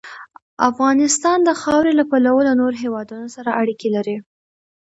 افغانستان 0.69 1.37
د 1.43 1.49
خاوره 1.61 1.91
له 1.99 2.03
پلوه 2.11 2.41
له 2.47 2.53
نورو 2.59 2.77
هېوادونو 2.83 3.27
سره 3.35 3.49
اړیکې 3.61 3.87
لري. 3.95 4.17